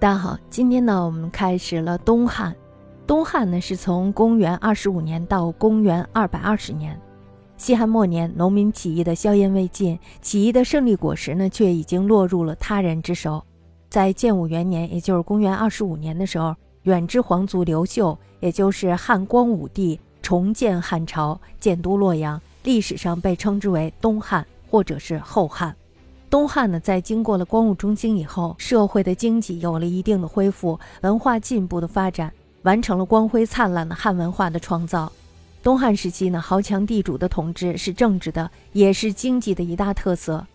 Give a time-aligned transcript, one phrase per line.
[0.00, 2.56] 大家好，今天呢，我们开始了东汉。
[3.06, 6.98] 东汉呢，是从公元二十五年到公元二百二十年。
[7.58, 13.44] 西汉末年，农民起义的硝烟未尽，起义的胜利果实呢，却已经落入了他人之手。
[13.90, 25.76] 在建武元年，也就是公元二十五年的时候，远支皇族刘秀，也就是汉光武帝，重建汉朝，建都洛阳，历史上被称之为东汉或者是后汉。
[26.30, 32.32] 东汉呢，在经过了光武中兴以后，社会的经济有了一定的恢复，文化进步的发展，
[32.62, 35.10] 完成了光辉灿烂的汉文化的创造。
[35.60, 40.46] 东汉时期呢，豪强地主的统治是政治的，也是经济的一大特色。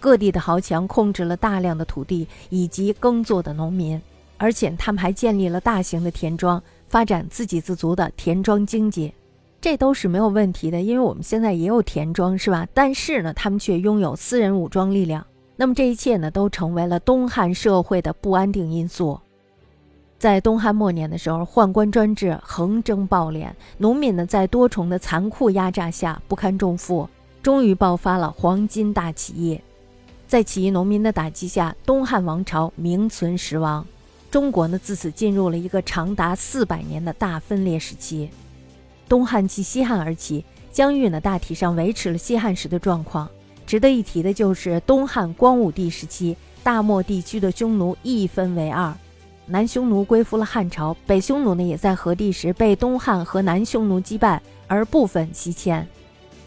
[0.00, 4.02] 各地的豪强控制了大量的土地以及耕作的农民，
[4.36, 9.12] 而且他们还建立了大型的田庄，发展自给自足的田庄经济。
[9.60, 12.66] 这都是没有问题的，因为我们现在也有田庄，是吧？
[12.72, 15.22] 但是呢，他们却拥有私人武装力量。
[15.60, 19.20] 那么这一切呢，都成为了东汉社会的不安定因素。
[20.18, 27.06] 在东汉末年的时候，宦官专制横征暴敛，农民呢在多重的残酷压榨下不堪重负，
[27.42, 29.60] 终于爆发了黄巾大起义。
[30.26, 33.86] 在起义农民的打击下，东汉王朝名存实亡。
[34.30, 38.30] 中国呢，自此进入了一个长达四百年的大分裂时期。
[39.06, 43.28] 东汉继西汉而起，疆域呢大体上维持了西汉时的状况。
[43.70, 48.92] 值得一提的就是东汉光武帝时期，大漠地区的匈奴一分为二，
[49.46, 55.86] 南匈奴归附了汉朝，北匈奴呢也在和地时被东汉和南匈奴击败而部分西迁，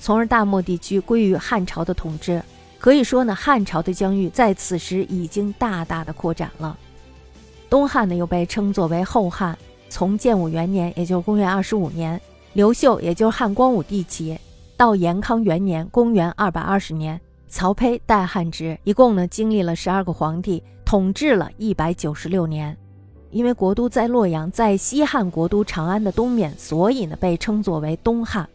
[0.02, 2.44] 从而大漠地区归于汉朝的统治。
[2.78, 6.78] 可以说呢，汉朝的疆域在此时已经大大的扩展了。
[7.70, 12.20] 东汉呢又被称作为后汉，从建武元年，也就是公元二十五年。
[12.52, 14.38] 刘秀，也就是汉光武帝起，
[14.76, 22.76] 到延康元年（公元二百二十年），曹丕代汉之，一共呢经历了十二个皇帝，统治了一百九十六年。
[23.30, 28.48] 因为国都在洛阳，在西汉国都长安的东面，所以呢被称作为东汉。